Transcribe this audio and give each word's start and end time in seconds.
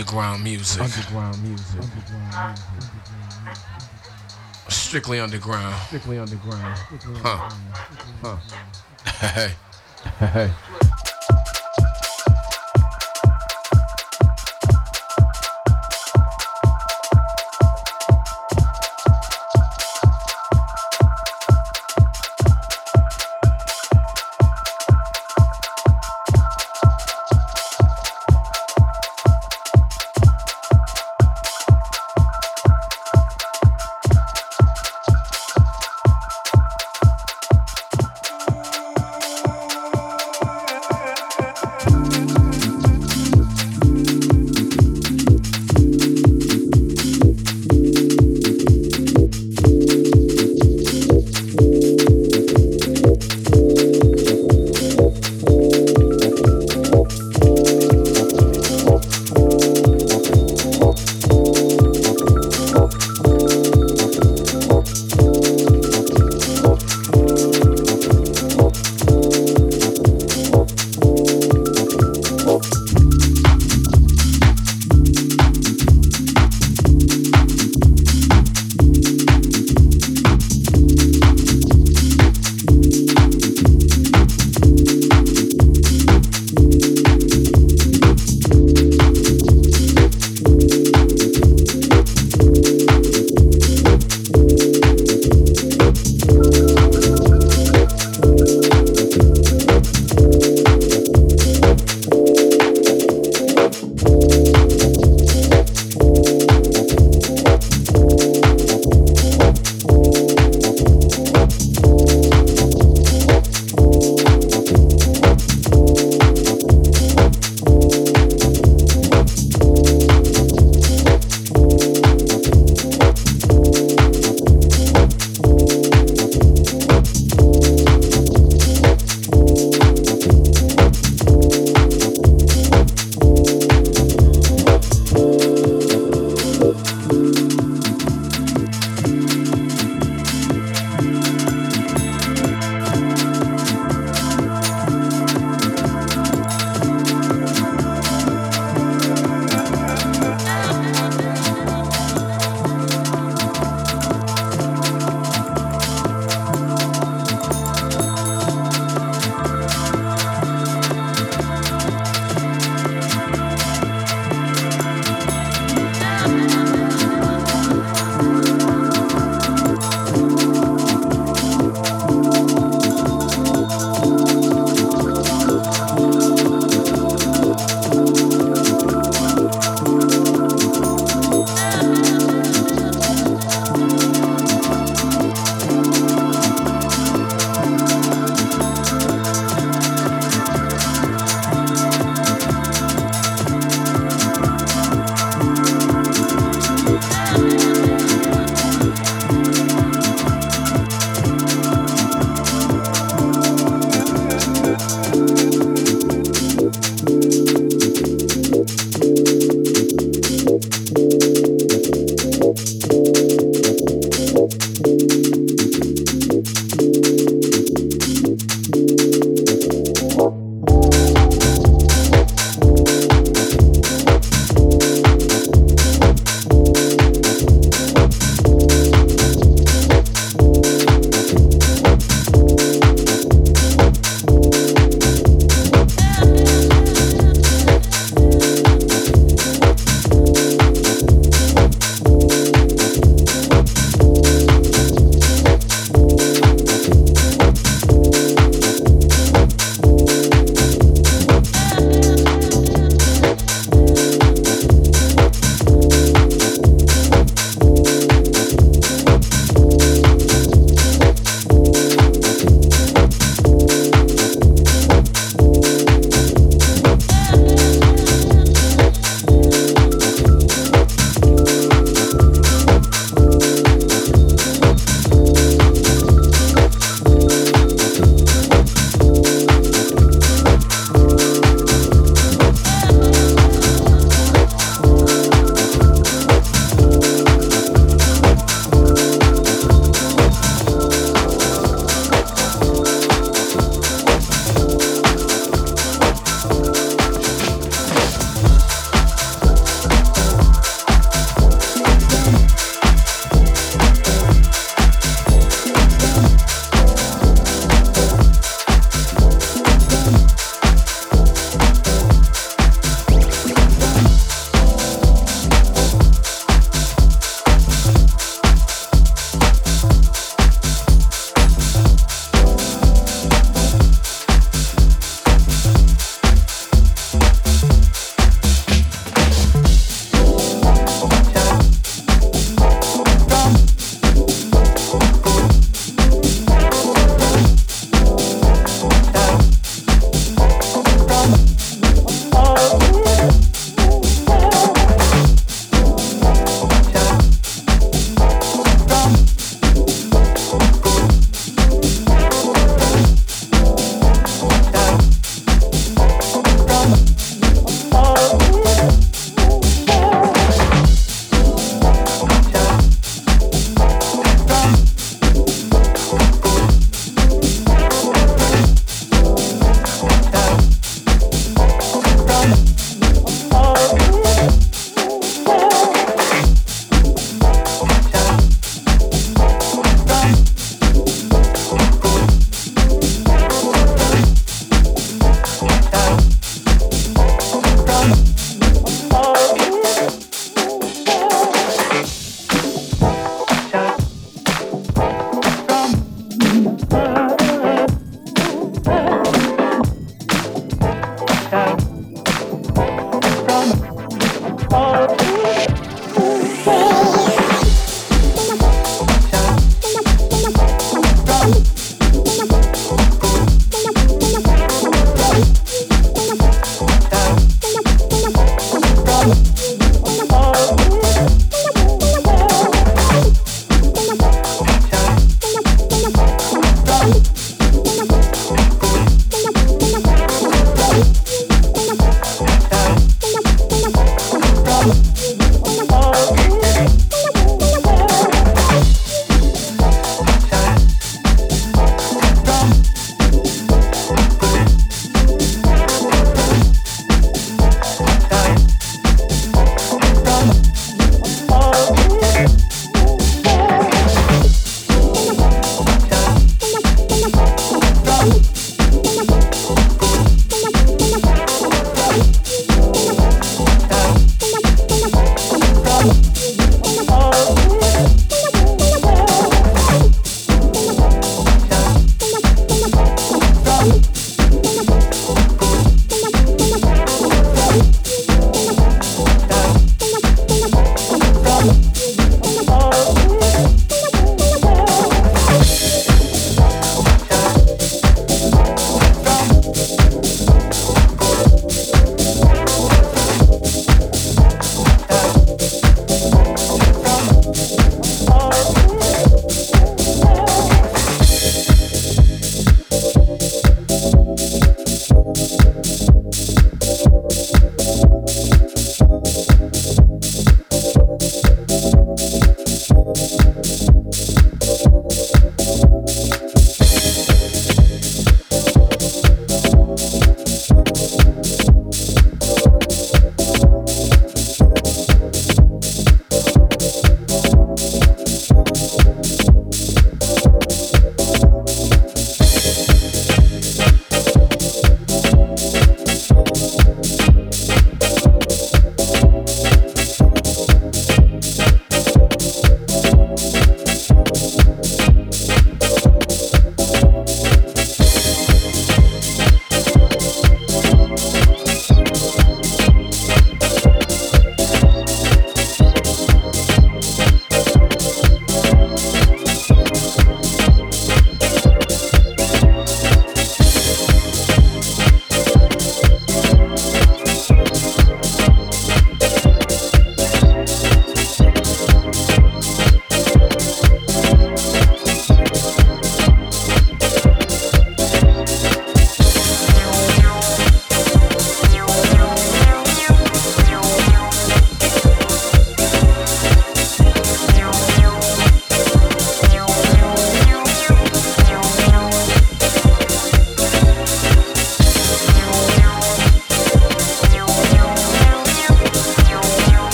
underground 0.00 0.42
music. 0.42 0.80
Underground 0.80 1.42
music. 1.42 1.82
Underground 1.82 2.58
music. 2.74 3.60
Strictly 4.68 5.20
underground. 5.20 5.76
Strictly 5.86 6.18
underground. 6.18 6.78
Huh. 7.22 7.50
Huh. 8.22 8.36
hey. 9.26 9.54
Hey. 10.18 10.50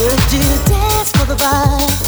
Would 0.00 0.32
you 0.32 0.40
dance 0.66 1.12
for 1.12 1.24
the 1.24 1.36
vibe? 1.36 2.03